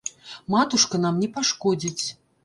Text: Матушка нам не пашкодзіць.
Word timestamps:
Матушка 0.53 0.99
нам 1.03 1.19
не 1.23 1.29
пашкодзіць. 1.35 2.05